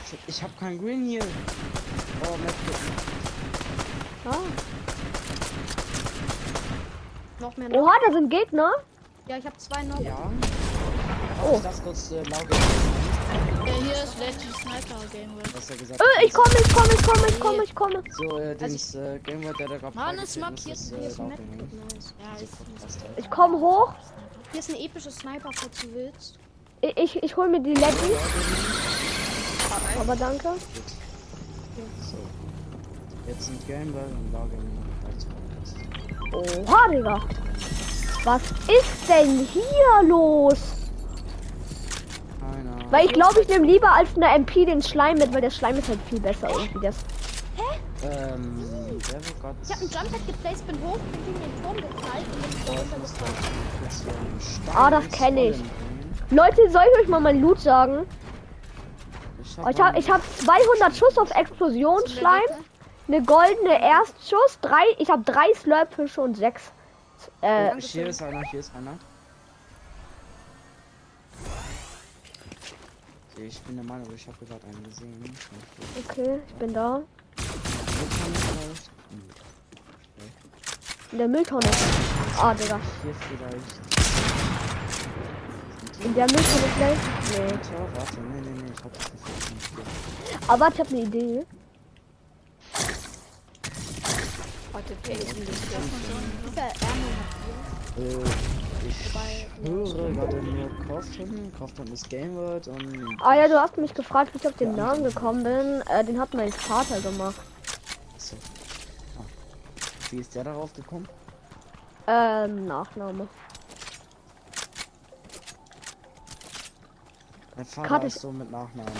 Shit, 0.09 0.19
ich 0.27 0.43
hab 0.43 0.59
kein 0.59 0.77
Green 0.77 1.05
hier. 1.05 1.23
Oh, 2.23 2.37
Medkit. 2.37 2.75
Ah. 4.25 4.37
Noch 7.39 7.57
mehr 7.57 7.69
noch. 7.69 7.77
Oha, 7.77 7.93
da 8.05 8.13
sind 8.13 8.29
Gegner. 8.29 8.71
Ja, 9.27 9.37
ich 9.37 9.45
habe 9.45 9.57
zwei 9.57 9.83
noch. 9.83 9.99
Ja. 10.01 10.17
Oh. 11.43 11.55
Ich 11.55 11.61
das 11.63 11.81
kurz 11.83 12.11
äh, 12.11 12.23
laut 12.23 12.47
Ja, 12.49 13.73
hier 13.73 14.03
ist 14.03 14.19
Legend 14.19 14.55
Sniper 14.57 14.99
Gameway. 15.11 15.43
was 15.53 15.69
er 15.69 15.77
gesagt 15.77 16.01
Äh, 16.01 16.25
ich 16.25 16.33
komme, 16.33 16.55
ich 16.59 16.73
komme, 16.73 16.93
ich 16.93 17.01
komme, 17.03 17.27
ich 17.27 17.39
komme, 17.39 17.63
ich 17.63 17.75
komme. 17.75 18.03
So, 18.17 18.37
äh, 18.39 18.55
Dings, 18.55 18.95
äh, 18.95 19.19
Gameboy, 19.19 19.53
der 19.57 19.67
da 19.67 19.77
gerade 19.77 19.95
Mann, 19.95 20.19
es 20.19 20.37
markiert 20.37 20.75
ist, 20.75 20.89
Hier 20.89 20.99
äh, 20.99 21.07
ist 21.07 21.19
ein 21.19 21.29
nice. 21.29 22.13
Ja, 22.19 22.47
ich 23.15 23.29
komme 23.29 23.57
hoch. 23.59 23.93
Hier 24.51 24.59
ist 24.59 24.69
eine 24.69 24.79
epische 24.79 25.11
Sniper, 25.11 25.49
falls 25.53 25.79
du 25.81 25.93
willst. 25.93 26.39
Ich, 26.81 26.97
ich, 26.97 27.23
ich 27.23 27.37
hol 27.37 27.49
mir 27.49 27.61
die 27.61 27.73
Leggy. 27.73 28.13
Aber 29.99 30.15
danke. 30.15 30.49
So. 32.01 32.17
Jetzt 33.27 33.45
sind 33.45 33.67
Gameboy 33.67 34.01
und 34.01 34.31
Podcast. 36.31 36.67
Oha, 36.67 36.87
Digga. 36.89 37.19
Was 38.23 38.41
ist 38.41 39.09
denn 39.09 39.45
hier 39.51 40.07
los? 40.07 40.57
Keine 42.39 42.69
Ahnung. 42.71 42.91
Weil 42.91 43.05
ich 43.05 43.13
glaube, 43.13 43.41
ich 43.41 43.47
nehme 43.47 43.65
lieber 43.65 43.91
als 43.91 44.09
eine 44.15 44.27
MP 44.35 44.65
den 44.65 44.81
Schleim 44.81 45.17
mit, 45.17 45.33
weil 45.33 45.41
der 45.41 45.51
Schleim 45.51 45.77
ist 45.77 45.89
halt 45.89 45.99
viel 46.09 46.19
besser 46.19 46.49
irgendwie. 46.49 46.87
Das. 46.87 46.95
Ähm, 48.01 48.57
wird 49.09 49.41
Gott. 49.41 49.55
Ich 49.63 49.71
habe 49.71 49.81
einen 49.81 49.89
Jumppad 49.89 50.27
geplaced, 50.27 50.67
bin 50.67 50.77
hoch, 50.81 50.97
bin 50.97 51.25
gegen 51.25 51.39
den 51.39 51.61
Turm 51.61 51.75
geknallt 51.75 52.25
und 52.33 52.65
bin 52.65 52.77
runtergefallen. 52.77 53.35
Ah, 54.73 54.89
das 54.89 55.07
kenn 55.09 55.37
ich. 55.37 55.57
Leute, 56.31 56.69
soll 56.69 56.83
ich 56.93 57.01
euch 57.01 57.07
mal 57.07 57.19
mein 57.19 57.41
Loot 57.41 57.59
sagen? 57.59 58.05
Ich 59.41 59.57
Oh, 59.57 59.67
Ich 59.69 59.81
habe 59.81 59.97
ich 59.97 60.09
hab 60.09 60.21
200 60.23 60.95
Schuss 60.95 61.17
auf 61.17 61.31
Explosionsschleim, 61.31 62.43
eine 63.07 63.23
goldene 63.23 63.81
Erstschuss, 63.81 64.59
drei, 64.61 64.83
ich 64.99 65.09
habe 65.09 65.23
drei 65.23 65.51
Slurpfische 65.55 66.21
und 66.21 66.37
sechs. 66.37 66.71
Äh, 67.41 67.79
hier 67.81 68.07
ist 68.07 68.21
einer, 68.21 68.43
hier 68.43 68.59
ist 68.59 68.71
einer. 68.75 68.97
Okay, 73.33 73.47
ich 73.47 73.59
bin 73.61 73.75
der 73.75 73.85
Meinung, 73.85 74.07
ich 74.13 74.27
habe 74.27 74.37
gerade 74.45 74.63
einen 74.65 74.83
gesehen. 74.83 75.37
okay, 76.07 76.39
ich 76.47 76.53
bin 76.55 76.73
da. 76.73 77.01
In 81.11 81.17
der 81.17 81.27
Mülltonne. 81.27 81.67
Ah, 82.37 82.53
Digga. 82.53 82.79
Hier 83.03 83.15
vielleicht. 83.15 83.88
In 86.01 86.15
der 86.15 86.25
Milch 86.27 86.47
kann 86.47 86.63
ich 86.65 86.75
gleich. 86.77 86.97
Nee. 87.31 87.41
Alter, 87.41 87.87
warte, 87.93 88.21
nee, 88.21 88.41
nee, 88.41 88.61
nee, 88.61 88.71
ich 88.73 88.83
hab 88.83 88.93
das 88.93 89.11
nicht. 89.11 90.49
Aber 90.49 90.67
ich 90.69 90.79
hab 90.79 90.87
eine 90.87 91.01
Idee. 91.01 91.45
Warte, 94.71 94.95
der 95.05 95.15
ist 95.15 95.29
ein 95.29 95.39
bisschen. 95.45 95.81
Äh, 97.97 98.17
ich 98.87 99.13
höre 99.69 100.11
gerade 100.11 100.37
nur 100.37 100.69
Kaufton, 100.87 101.51
Kaufton 101.57 101.87
ist 101.87 102.09
Game 102.09 102.33
World 102.35 102.67
und. 102.69 103.17
Ah 103.21 103.35
ja, 103.35 103.47
du 103.49 103.59
hast 103.59 103.77
mich 103.77 103.93
gefragt, 103.93 104.33
wie 104.33 104.37
ich 104.37 104.47
auf 104.47 104.55
den 104.55 104.75
Namen 104.75 105.03
gekommen 105.03 105.43
bin. 105.43 105.81
Äh, 105.89 106.05
den 106.05 106.17
hat 106.19 106.33
mein 106.33 106.53
Vater 106.53 107.01
gemacht. 107.01 107.41
Achso. 108.15 108.37
Ah. 109.17 109.25
Wie 110.11 110.17
ist 110.19 110.33
der 110.33 110.45
darauf 110.45 110.71
gekommen? 110.73 111.09
Ähm, 112.07 112.65
Nachname. 112.65 113.27
Mein 117.59 117.65
Vater 117.65 117.87
Karte- 117.89 118.07
ist 118.07 118.21
so 118.21 118.31
mit 118.31 118.49
Nachnamen. 118.49 118.93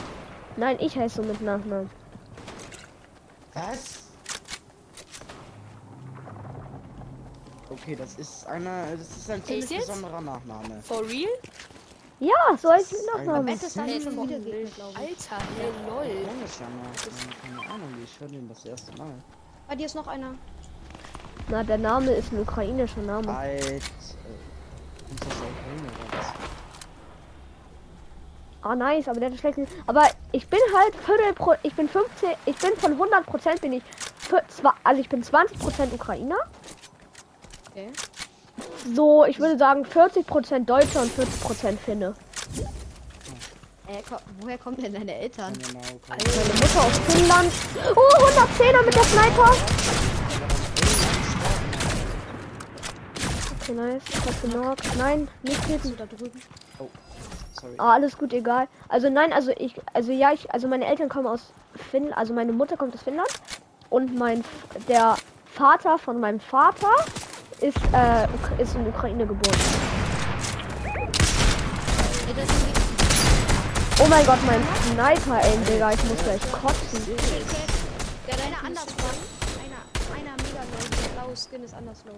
Nein, 0.58 0.76
ich 0.82 0.94
heiße 0.94 1.22
so 1.22 1.24
mit 1.24 1.40
Nachnamen. 1.40 1.90
Was? 3.54 4.04
Okay, 7.70 7.96
das 7.96 8.16
ist 8.16 8.46
einer, 8.48 8.98
das 8.98 9.16
ist 9.16 9.32
ein 9.32 9.42
ziemlich 9.46 9.70
jetzt? 9.70 9.88
besonderer 9.88 10.20
Nachname. 10.20 10.82
For 10.84 11.08
real? 11.08 11.30
Ja, 12.20 12.58
so 12.62 12.70
heißt 12.70 12.92
mit 12.92 13.00
Ein- 13.00 13.26
Nachnamen. 13.28 13.46
Bett 13.46 13.64
ist 13.64 13.76
schon 13.76 13.86
wieder 13.88 14.40
glaube 14.40 14.60
ich. 14.64 14.82
Alter, 14.82 15.46
hey, 15.58 15.72
lol. 15.88 16.28
Keine 17.42 17.74
Ahnung, 17.74 17.90
ich 18.04 18.20
höre 18.20 18.28
den 18.28 18.50
das 18.50 18.66
erste 18.66 18.92
Mal. 18.98 19.14
Bei 19.70 19.76
dir 19.78 19.86
ist 19.86 19.96
noch 19.96 20.08
einer. 20.08 20.34
Na, 21.48 21.64
der 21.64 21.78
Name 21.78 22.12
ist 22.12 22.34
ein 22.34 22.42
ukrainischer 22.42 23.04
Name. 23.04 23.34
Alt, 23.34 23.64
äh, 23.70 23.78
ist 23.78 24.18
das 25.18 25.28
Ukraine 25.38 25.88
oder 26.12 26.18
was? 26.18 26.34
Ah, 28.62 28.76
nice, 28.76 29.08
aber 29.08 29.20
der 29.22 29.32
hat 29.32 29.40
schlecht. 29.40 29.58
Aber 29.88 30.04
ich 30.34 30.48
bin 30.48 30.60
halt 30.76 30.94
Viertel 30.96 31.34
pro. 31.34 31.54
Ich 31.64 31.74
bin 31.76 31.88
15. 31.88 32.30
Ich 32.46 32.58
bin 32.58 32.76
von 32.78 32.92
100 32.94 33.26
Prozent 33.26 33.62
bin 33.62 33.74
ich. 33.74 33.84
Für, 34.18 34.42
zwar, 34.50 34.76
also 34.84 35.00
ich 35.02 35.08
bin 35.08 35.24
20 35.24 35.58
Prozent 35.60 35.94
Ukrainer. 35.94 36.36
Okay. 37.72 37.88
So, 38.94 39.24
ich 39.26 39.40
würde 39.40 39.58
sagen 39.58 39.86
40 39.86 40.28
Prozent 40.28 40.70
Deutscher 40.70 41.02
und 41.04 41.12
40 41.12 41.42
Prozent 41.42 41.80
Finne. 41.80 42.14
Äh, 43.88 44.02
woher 44.42 44.58
kommen 44.58 44.78
denn 44.78 44.94
deine 44.94 45.16
Eltern? 45.16 45.54
Genau, 45.54 45.80
okay. 45.80 45.98
Meine 46.10 46.54
Mutter 46.54 46.84
aus 46.84 47.00
Finnland. 47.08 47.52
Oh, 47.96 48.26
110er 48.26 48.86
mit 48.86 48.96
der 48.96 49.04
Sniper. 49.04 49.52
Okay, 53.62 53.74
nice. 53.74 54.04
Ich 54.10 54.54
hab. 54.54 54.98
Nein, 54.98 55.28
nicht 55.44 55.62
So 55.64 55.68
hitten. 55.68 55.98
da 55.98 56.06
drüben. 56.06 56.42
Sorry. 57.60 57.76
Ah, 57.78 57.94
alles 57.94 58.18
gut, 58.18 58.32
egal. 58.34 58.68
Also 58.88 59.10
nein, 59.10 59.34
also 59.34 59.52
ich, 59.52 59.76
also 59.94 60.12
ja, 60.12 60.32
ich, 60.32 60.52
also 60.54 60.68
meine 60.68 60.86
Eltern 60.86 61.10
kommen 61.10 61.28
aus 61.28 61.52
Finnland, 61.92 62.18
also 62.18 62.34
meine 62.34 62.54
Mutter 62.54 62.78
kommt 62.78 62.94
aus 62.94 63.04
Finnland 63.04 63.30
und 63.90 64.18
mein, 64.18 64.44
der 64.88 65.16
Vater 65.46 65.98
von 65.98 66.20
meinem 66.20 66.40
Vater 66.40 66.92
ist, 67.60 67.78
äh, 67.94 68.62
ist 68.62 68.76
in 68.76 68.88
Ukraine 68.88 69.26
geboren. 69.26 69.60
Oh 74.02 74.08
mein 74.10 74.26
Gott, 74.26 74.38
mein 74.46 74.62
Sniper, 74.86 75.42
ey, 75.44 75.58
Digga, 75.70 75.92
ich 75.92 76.04
muss 76.06 76.24
gleich 76.24 76.52
kotzen. 76.54 77.02
Ja, 78.28 78.36
einer 78.36 78.66
anders. 78.66 78.86
Einer, 79.58 79.82
einer 80.16 80.32
mega 80.38 80.62
low. 80.64 80.88
Der 81.04 81.10
blaue 81.22 81.36
Skin 81.36 81.64
ist 81.64 81.74
anders 81.74 82.06
low. 82.06 82.16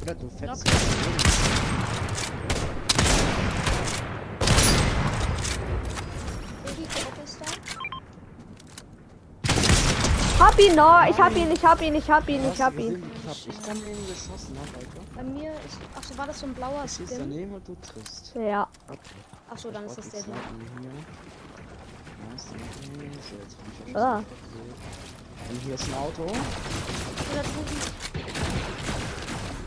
Oder 0.00 0.14
du 0.14 0.30
fetzt. 0.30 0.64
Welche 0.64 0.74
Kette 0.74 1.16
ist 1.16 1.36
da? 1.36 1.78
Hab 10.38 10.58
ihn, 10.60 10.76
no, 10.76 11.00
ich 11.10 11.18
hab 11.18 11.34
ihn, 11.36 11.50
ich 11.50 11.64
hab 11.64 11.82
ihn, 11.82 11.94
ich 11.96 12.08
hab 12.10 12.28
ihn, 12.28 12.40
ich 12.52 12.60
hab 12.62 12.78
ihn. 12.78 13.02
Ich 13.22 13.28
hab 13.28 13.36
ich 13.54 13.58
daneben 13.66 14.06
geschossen, 14.06 14.54
ne, 14.54 14.60
Alter. 14.60 15.00
Bei 15.16 15.22
mir 15.24 15.52
ist. 15.52 15.78
Achso, 15.96 16.16
war 16.16 16.26
das 16.28 16.38
so 16.40 16.46
ein 16.46 16.54
blauer 16.54 16.84
ist 16.84 16.94
Skin? 16.96 17.18
daneben 17.18 17.54
und 17.54 17.66
du 17.66 17.76
triffst. 17.82 18.32
Ja. 18.36 18.68
Okay. 18.86 18.98
Achso, 19.50 19.70
dann 19.72 19.84
ist 19.86 19.98
das 19.98 20.08
der 20.10 20.22
hier. 20.24 20.34
hier. 20.80 20.90
Nice, 22.30 22.46
nice. 22.52 22.54
So, 23.30 23.36
jetzt 23.36 23.56
bin 23.58 23.72
ich 23.88 23.96
Ah. 23.96 24.18
auch 24.18 25.50
Und 25.50 25.60
hier 25.64 25.74
ist 25.74 25.88
ein 25.88 25.94
Auto. 25.94 26.22
Oder 26.22 27.42
drüben. 27.42 27.80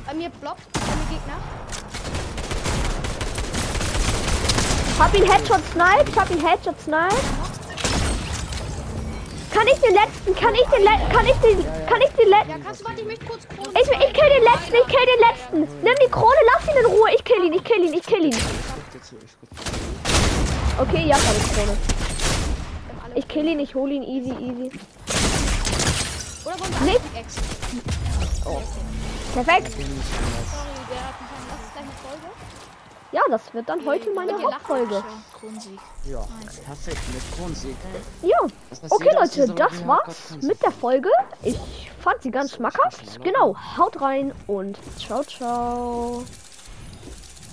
Bei 0.06 0.14
mir 0.14 0.30
blockt. 0.30 0.72
Bei 0.74 0.80
mir 0.80 1.20
Gegner. 1.20 1.91
Hab 5.02 5.14
ihn 5.16 5.26
Headshot 5.26 5.62
Snipe, 5.74 6.06
ich 6.08 6.16
hab 6.16 6.30
ihn 6.30 6.46
Headshot 6.46 6.80
Snipe. 6.80 7.16
Kann 9.52 9.66
ich 9.68 9.80
den 9.80 9.96
letzten, 9.96 10.36
kann 10.36 10.54
ich 10.54 10.68
den 10.70 10.84
letzten, 10.84 11.10
kann 11.12 11.26
ich 11.26 11.36
den, 11.42 11.66
kann 11.88 12.02
ich 12.02 12.10
den 12.12 12.30
letzten. 12.30 12.50
Ja, 12.52 12.58
kannst 12.64 12.82
du 12.82 12.86
warte, 12.86 13.02
ich 13.02 13.08
möchte 13.08 13.26
kurz 13.26 13.48
Krone. 13.48 13.70
Ich, 13.74 13.82
ich 13.82 14.14
kill 14.14 14.30
den 14.30 14.44
letzten, 14.44 14.76
ich 14.76 14.86
kill 14.88 15.06
den 15.12 15.20
letzten. 15.28 15.62
Nimm 15.84 15.96
die 16.06 16.12
Krone, 16.12 16.36
lass 16.54 16.68
ihn 16.68 16.78
in 16.80 16.86
Ruhe. 16.86 17.10
Ich 17.16 17.24
kill 17.24 17.44
ihn, 17.44 17.54
ich 17.54 17.64
kill 17.64 17.84
ihn, 17.84 17.94
ich 17.96 18.04
kill 18.04 18.26
ihn. 18.26 18.30
Ich 18.30 18.38
ich. 18.38 18.44
Okay, 20.80 21.04
ja, 21.08 21.18
Krone. 21.18 21.40
Wir 21.56 21.64
haben 21.66 21.78
alle- 23.04 23.16
Ich 23.16 23.28
kill 23.28 23.48
ihn, 23.48 23.60
ich 23.60 23.74
hol 23.74 23.92
ihn, 23.92 24.04
easy, 24.04 24.30
easy. 24.30 24.70
Oder 26.46 26.60
wollen 26.60 26.76
wir 26.80 26.86
Nee. 26.86 27.00
alle 27.12 27.22
Ex? 27.22 27.34
Perfekt. 29.34 29.68
Ich 29.68 29.74
anders. 29.74 29.74
Sorry, 30.54 30.78
der 30.92 31.02
hat 31.08 31.16
mich 31.22 31.32
Das 31.50 31.60
ist 31.66 31.74
deine 31.76 31.92
Folge? 32.04 32.28
Ja, 33.12 33.22
das 33.30 33.54
wird 33.54 33.68
dann 33.68 33.86
heute 33.86 34.10
meine 34.14 34.42
Hauptfolge. 34.42 35.04
Ja, 36.06 36.26
perfekt, 36.66 37.02
mit 37.14 37.38
Kronsieg. 37.38 37.76
Ja. 38.22 38.38
Okay, 38.90 39.10
Leute, 39.20 39.54
das 39.54 39.88
war's 39.88 40.32
mit 40.42 40.62
der 40.62 40.72
Folge. 40.72 41.10
Ich 41.44 41.60
fand 42.00 42.22
sie 42.22 42.32
ganz 42.32 42.56
schmackhaft. 42.56 43.22
Genau, 43.24 43.56
haut 43.78 44.00
rein 44.02 44.34
und 44.48 44.78
ciao, 44.98 45.24
ciao. 45.24 46.24